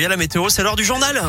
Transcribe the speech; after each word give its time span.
Et 0.00 0.06
à 0.06 0.08
la 0.08 0.16
météo, 0.16 0.48
c'est 0.48 0.62
l'heure 0.62 0.76
du 0.76 0.84
journal. 0.84 1.20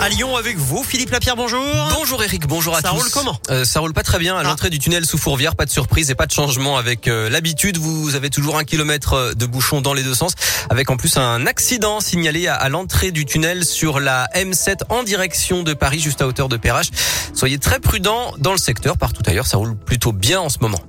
À 0.00 0.08
Lyon 0.08 0.36
avec 0.36 0.56
vous, 0.58 0.82
Philippe 0.82 1.10
Lapierre, 1.10 1.36
bonjour. 1.36 1.62
Bonjour 1.96 2.22
Eric, 2.24 2.46
bonjour 2.48 2.74
à 2.76 2.80
Ça 2.80 2.88
tous. 2.90 2.96
roule 2.96 3.10
comment 3.12 3.38
Euh, 3.48 3.64
Ça 3.64 3.78
roule 3.78 3.92
pas 3.94 4.02
très 4.02 4.18
bien 4.18 4.36
à 4.36 4.40
Ah. 4.40 4.42
l'entrée 4.42 4.70
du 4.70 4.78
tunnel 4.80 5.06
sous 5.06 5.16
Fourvière, 5.16 5.54
pas 5.54 5.64
de 5.66 5.70
surprise 5.70 6.10
et 6.10 6.16
pas 6.16 6.26
de 6.26 6.32
changement 6.32 6.76
avec 6.76 7.06
euh, 7.06 7.30
l'habitude. 7.30 7.78
Vous 7.78 8.16
avez 8.16 8.28
toujours 8.28 8.58
un 8.58 8.64
kilomètre 8.64 9.12
euh, 9.14 9.34
de 9.34 9.46
bouchon 9.46 9.80
dans 9.80 9.94
les 9.94 10.02
deux 10.02 10.14
sens, 10.14 10.32
avec 10.68 10.90
en 10.90 10.96
plus 10.96 11.16
un 11.16 11.46
accident 11.46 12.00
signalé 12.00 12.48
à, 12.48 12.56
à 12.56 12.68
l'entrée 12.68 13.12
du 13.12 13.24
tunnel 13.24 13.64
sur 13.64 14.00
la 14.00 14.26
M7 14.34 14.80
en 14.88 15.04
direction 15.04 15.62
de 15.62 15.74
Paris, 15.74 16.00
juste 16.00 16.20
à 16.22 16.26
hauteur 16.26 16.48
de 16.48 16.56
Perrache. 16.56 16.88
Soyez 17.34 17.58
très 17.58 17.78
prudents 17.78 18.34
dans 18.38 18.52
le 18.52 18.58
secteur, 18.58 18.98
partout 18.98 19.22
ailleurs 19.26 19.46
ça 19.46 19.58
roule 19.58 19.76
plutôt 19.76 20.12
bien 20.12 20.40
en 20.40 20.48
ce 20.48 20.58
moment. 20.60 20.80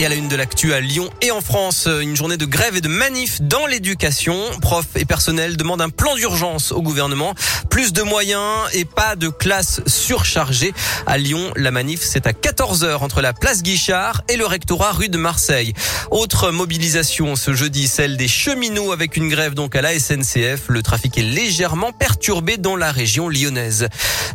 Et 0.00 0.06
à 0.06 0.08
la 0.08 0.14
une 0.14 0.28
de 0.28 0.36
l'actu 0.36 0.72
à 0.72 0.80
Lyon 0.80 1.10
et 1.22 1.32
en 1.32 1.40
France, 1.40 1.88
une 2.00 2.14
journée 2.14 2.36
de 2.36 2.44
grève 2.44 2.76
et 2.76 2.80
de 2.80 2.86
manif 2.86 3.42
dans 3.42 3.66
l'éducation. 3.66 4.36
Profs 4.60 4.94
et 4.94 5.04
personnel 5.04 5.56
demandent 5.56 5.82
un 5.82 5.90
plan 5.90 6.14
d'urgence 6.14 6.70
au 6.70 6.82
gouvernement. 6.82 7.34
Plus 7.68 7.92
de 7.92 8.02
moyens 8.02 8.44
et 8.72 8.84
pas 8.84 9.16
de 9.16 9.28
classes 9.28 9.80
surchargées. 9.88 10.72
À 11.08 11.18
Lyon, 11.18 11.50
la 11.56 11.72
manif, 11.72 12.00
c'est 12.00 12.28
à 12.28 12.32
14h 12.32 12.98
entre 12.98 13.20
la 13.20 13.32
place 13.32 13.64
Guichard 13.64 14.22
et 14.28 14.36
le 14.36 14.46
rectorat 14.46 14.92
rue 14.92 15.08
de 15.08 15.18
Marseille. 15.18 15.72
Autre 16.12 16.52
mobilisation 16.52 17.34
ce 17.34 17.52
jeudi, 17.52 17.88
celle 17.88 18.16
des 18.16 18.28
cheminots 18.28 18.92
avec 18.92 19.16
une 19.16 19.28
grève 19.28 19.54
donc 19.54 19.74
à 19.74 19.82
la 19.82 19.98
SNCF. 19.98 20.68
Le 20.68 20.80
trafic 20.80 21.18
est 21.18 21.22
légèrement 21.22 21.90
perturbé 21.90 22.56
dans 22.56 22.76
la 22.76 22.92
région 22.92 23.28
lyonnaise. 23.28 23.88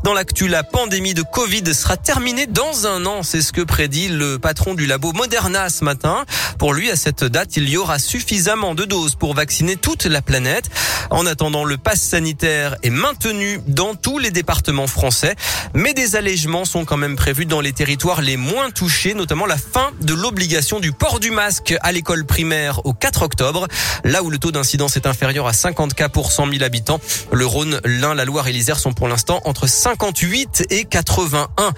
Dans 0.03 0.13
l'actu, 0.13 0.49
la 0.49 0.63
pandémie 0.63 1.13
de 1.13 1.21
Covid 1.23 1.73
sera 1.73 1.95
terminée 1.95 2.47
dans 2.47 2.85
un 2.85 3.05
an. 3.05 3.23
C'est 3.23 3.41
ce 3.41 3.53
que 3.53 3.61
prédit 3.61 4.09
le 4.09 4.39
patron 4.39 4.73
du 4.73 4.85
labo 4.85 5.13
Moderna 5.13 5.52
ce 5.69 5.83
matin. 5.83 6.25
Pour 6.57 6.73
lui, 6.73 6.89
à 6.89 6.95
cette 6.95 7.23
date, 7.23 7.57
il 7.57 7.69
y 7.69 7.77
aura 7.77 7.99
suffisamment 7.99 8.75
de 8.75 8.85
doses 8.85 9.15
pour 9.15 9.33
vacciner 9.33 9.75
toute 9.75 10.05
la 10.05 10.21
planète. 10.21 10.69
En 11.09 11.25
attendant, 11.25 11.63
le 11.63 11.77
pass 11.77 12.01
sanitaire 12.01 12.75
est 12.83 12.89
maintenu 12.89 13.59
dans 13.67 13.95
tous 13.95 14.19
les 14.19 14.31
départements 14.31 14.87
français, 14.87 15.35
mais 15.73 15.93
des 15.93 16.15
allègements 16.15 16.65
sont 16.65 16.85
quand 16.85 16.97
même 16.97 17.15
prévus 17.15 17.45
dans 17.45 17.61
les 17.61 17.73
territoires 17.73 18.21
les 18.21 18.37
moins 18.37 18.71
touchés, 18.71 19.13
notamment 19.13 19.45
la 19.45 19.57
fin 19.57 19.91
de 20.01 20.13
l'obligation 20.13 20.79
du 20.79 20.91
port 20.91 21.19
du 21.19 21.31
masque 21.31 21.75
à 21.81 21.91
l'école 21.91 22.25
primaire 22.25 22.85
au 22.85 22.93
4 22.93 23.23
octobre, 23.23 23.67
là 24.03 24.23
où 24.23 24.29
le 24.29 24.37
taux 24.37 24.51
d'incidence 24.51 24.95
est 24.95 25.07
inférieur 25.07 25.47
à 25.47 25.53
50 25.53 25.93
cas 25.93 26.09
pour 26.09 26.31
100 26.31 26.51
000 26.51 26.63
habitants. 26.63 26.99
Le 27.31 27.45
Rhône, 27.45 27.79
l'Ain, 27.85 28.13
la 28.15 28.25
Loire 28.25 28.47
et 28.47 28.53
l'Isère 28.53 28.79
sont 28.79 28.93
pour 28.93 29.07
l'instant 29.07 29.41
entre 29.45 29.67
58 29.67 30.67
et 30.69 30.85
81. 30.85 31.73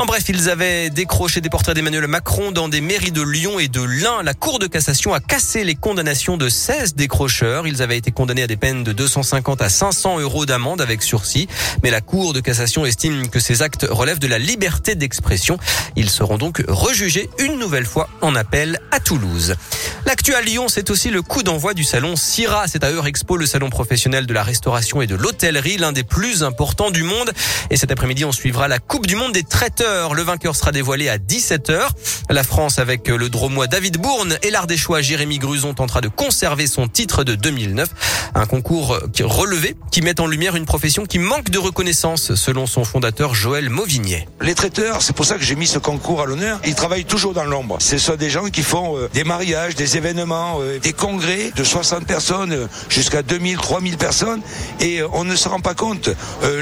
En 0.00 0.06
bref, 0.06 0.24
ils 0.30 0.48
avaient 0.48 0.88
décroché 0.88 1.42
des 1.42 1.50
portraits 1.50 1.74
d'Emmanuel 1.74 2.06
Macron 2.06 2.52
dans 2.52 2.70
des 2.70 2.80
mairies 2.80 3.12
de 3.12 3.20
Lyon 3.20 3.58
et 3.58 3.68
de 3.68 3.82
l'Ain. 3.82 4.22
La 4.22 4.32
Cour 4.32 4.58
de 4.58 4.66
cassation 4.66 5.12
a 5.12 5.20
cassé 5.20 5.62
les 5.62 5.74
condamnations 5.74 6.38
de 6.38 6.48
16 6.48 6.94
décrocheurs. 6.94 7.66
Ils 7.66 7.82
avaient 7.82 7.98
été 7.98 8.10
condamnés 8.10 8.44
à 8.44 8.46
des 8.46 8.56
peines 8.56 8.82
de 8.82 8.92
250 8.92 9.60
à 9.60 9.68
500 9.68 10.20
euros 10.20 10.46
d'amende 10.46 10.80
avec 10.80 11.02
sursis. 11.02 11.48
Mais 11.82 11.90
la 11.90 12.00
Cour 12.00 12.32
de 12.32 12.40
cassation 12.40 12.86
estime 12.86 13.28
que 13.28 13.40
ces 13.40 13.60
actes 13.60 13.86
relèvent 13.90 14.18
de 14.18 14.26
la 14.26 14.38
liberté 14.38 14.94
d'expression. 14.94 15.58
Ils 15.96 16.08
seront 16.08 16.38
donc 16.38 16.64
rejugés 16.66 17.28
une 17.38 17.58
nouvelle 17.58 17.84
fois 17.84 18.08
en 18.22 18.34
appel 18.34 18.80
à 18.92 19.00
Toulouse. 19.00 19.54
L'actu 20.06 20.32
à 20.32 20.40
Lyon, 20.40 20.68
c'est 20.68 20.88
aussi 20.88 21.10
le 21.10 21.20
coup 21.20 21.42
d'envoi 21.42 21.74
du 21.74 21.84
salon 21.84 22.16
Syrah. 22.16 22.68
C'est 22.68 22.84
à 22.84 22.90
Eurexpo, 22.90 23.36
le 23.36 23.44
salon 23.44 23.68
professionnel 23.68 24.24
de 24.24 24.32
la 24.32 24.44
restauration 24.44 25.02
et 25.02 25.06
de 25.06 25.14
l'hôtellerie, 25.14 25.76
l'un 25.76 25.92
des 25.92 26.04
plus 26.04 26.42
importants 26.42 26.90
du 26.90 27.02
monde. 27.02 27.32
Et 27.68 27.76
cet 27.76 27.92
après-midi, 27.92 28.24
on 28.24 28.32
suivra 28.32 28.66
la 28.66 28.78
Coupe 28.78 29.06
du 29.06 29.14
monde 29.14 29.32
des 29.32 29.44
traiteurs. 29.44 29.89
Le 30.14 30.22
vainqueur 30.22 30.56
sera 30.56 30.72
dévoilé 30.72 31.08
à 31.08 31.18
17h. 31.18 31.80
La 32.28 32.44
France 32.44 32.78
avec 32.78 33.08
le 33.08 33.28
dromois 33.28 33.66
David 33.66 33.98
Bourne 33.98 34.38
et 34.42 34.50
l'Ardéchois 34.50 35.00
Jérémy 35.00 35.38
Gruson 35.38 35.74
tentera 35.74 36.00
de 36.00 36.08
conserver 36.08 36.66
son 36.66 36.88
titre 36.88 37.24
de 37.24 37.34
2009. 37.34 37.88
Un 38.34 38.46
concours 38.46 38.98
relevé 39.20 39.76
qui 39.90 40.02
met 40.02 40.20
en 40.20 40.26
lumière 40.26 40.56
une 40.56 40.66
profession 40.66 41.06
qui 41.06 41.18
manque 41.18 41.50
de 41.50 41.58
reconnaissance, 41.58 42.34
selon 42.34 42.66
son 42.66 42.84
fondateur 42.84 43.34
Joël 43.34 43.70
Mauvignet. 43.70 44.28
Les 44.40 44.54
traiteurs, 44.54 45.02
c'est 45.02 45.14
pour 45.14 45.24
ça 45.24 45.36
que 45.36 45.42
j'ai 45.42 45.56
mis 45.56 45.66
ce 45.66 45.78
concours 45.78 46.22
à 46.22 46.26
l'honneur, 46.26 46.60
ils 46.64 46.74
travaillent 46.74 47.04
toujours 47.04 47.34
dans 47.34 47.44
l'ombre. 47.44 47.78
Ce 47.80 47.98
sont 47.98 48.16
des 48.16 48.30
gens 48.30 48.44
qui 48.44 48.62
font 48.62 48.96
euh, 48.96 49.08
des 49.12 49.24
mariages, 49.24 49.74
des 49.74 49.96
événements, 49.96 50.58
euh, 50.60 50.78
des 50.78 50.92
congrès 50.92 51.52
de 51.54 51.64
60 51.64 52.06
personnes 52.06 52.52
euh, 52.52 52.66
jusqu'à 52.88 53.22
2000, 53.22 53.56
3000 53.56 53.96
personnes 53.96 54.42
et 54.80 55.00
on 55.12 55.24
ne 55.24 55.36
se 55.36 55.48
rend 55.48 55.60
pas 55.60 55.74
compte. 55.74 56.10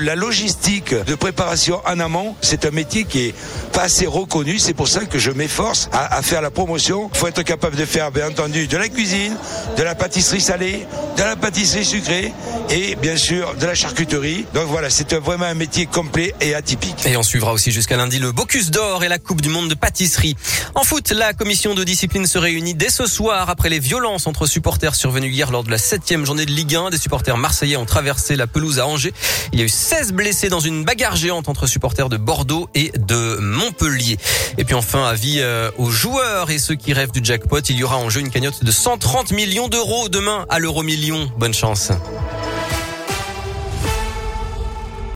La 0.01 0.17
logistique 0.17 0.95
de 0.95 1.15
préparation 1.15 1.81
en 1.87 2.01
amont, 2.01 2.35
c'est 2.41 2.65
un 2.65 2.71
métier 2.71 3.05
qui 3.09 3.27
est 3.27 3.35
pas 3.73 3.83
assez 3.83 4.07
reconnu. 4.07 4.59
C'est 4.59 4.75
pour 4.75 4.89
ça 4.89 5.05
que 5.05 5.19
je 5.19 5.31
m'efforce 5.31 5.89
à, 5.93 6.23
faire 6.23 6.43
la 6.43 6.51
promotion. 6.51 7.11
Il 7.15 7.19
faut 7.19 7.27
être 7.27 7.43
capable 7.43 7.77
de 7.77 7.85
faire, 7.85 8.11
bien 8.11 8.29
entendu, 8.29 8.67
de 8.67 8.77
la 8.77 8.89
cuisine, 8.89 9.37
de 9.77 9.83
la 9.83 9.95
pâtisserie 9.95 10.41
salée, 10.41 10.87
de 11.17 11.23
la 11.23 11.37
pâtisserie 11.37 11.85
sucrée 11.85 12.33
et 12.71 12.97
bien 12.97 13.17
sûr 13.17 13.55
de 13.55 13.67
la 13.67 13.75
charcuterie. 13.75 14.47
Donc 14.55 14.67
voilà, 14.69 14.91
c'est 14.91 15.15
vraiment 15.15 15.47
un 15.47 15.55
métier 15.55 15.87
complet 15.87 16.35
et 16.41 16.55
atypique. 16.55 17.07
Et 17.07 17.17
on 17.17 17.23
suivra 17.23 17.53
aussi 17.53 17.73
jusqu'à 17.73 17.97
lundi 17.97 18.19
le 18.19 18.33
Bocuse 18.33 18.71
d'Or 18.71 19.05
et 19.05 19.09
la 19.09 19.19
Coupe 19.19 19.41
du 19.41 19.49
Monde 19.49 19.69
de 19.69 19.75
pâtisserie. 19.75 20.37
En 20.75 20.85
foot, 20.85 21.11
la 21.11 21.33
commission 21.33 21.75
de 21.75 21.85
discipline 21.85 22.27
se 22.27 22.39
réunit 22.39 22.75
dès 22.75 22.91
ce 22.91 23.07
soir 23.07 23.51
après 23.51 23.69
les 23.69 23.79
violences 23.79 24.27
entre 24.27 24.47
supporters 24.47 24.95
survenues 24.95 25.31
hier 25.31 25.51
lors 25.51 25.65
de 25.65 25.71
la 25.71 25.79
septième 25.79 26.25
journée 26.27 26.47
de 26.47 26.51
Ligue 26.51 26.77
1. 26.77 26.91
Des 26.91 26.99
supporters 26.99 27.37
marseillais 27.37 27.77
ont 27.77 27.87
traversé 27.87 28.37
la 28.37 28.47
pelouse 28.47 28.79
à 28.79 28.87
Angers. 28.87 29.15
Il 29.53 29.59
y 29.59 29.63
a 29.63 29.65
eu 29.65 29.71
16 29.71 30.13
blessés 30.13 30.49
dans 30.49 30.61
une 30.61 30.85
bagarre 30.85 31.17
géante 31.17 31.49
entre 31.49 31.67
supporters 31.67 32.09
de 32.09 32.17
Bordeaux 32.17 32.69
et 32.75 32.93
de 32.99 33.39
Montpellier. 33.41 34.19
Et 34.59 34.65
puis 34.65 34.75
enfin, 34.75 35.05
avis 35.05 35.41
euh, 35.41 35.71
aux 35.77 35.91
joueurs 35.91 36.51
et 36.51 36.59
ceux 36.59 36.75
qui 36.75 36.93
rêvent 36.93 37.13
du 37.13 37.21
jackpot, 37.23 37.61
il 37.61 37.77
y 37.77 37.85
aura 37.85 37.97
en 37.97 38.11
jeu 38.11 38.21
une 38.21 38.31
cagnotte 38.31 38.65
de 38.65 38.71
130 38.71 39.33
millions 39.33 39.69
d'euros 39.69 40.09
demain 40.09 40.47
à 40.49 40.59
l'euro 40.59 40.83
million. 40.83 41.31
Bonne 41.37 41.55
chance. 41.55 41.91